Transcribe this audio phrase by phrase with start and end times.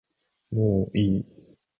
[0.53, 1.25] もういい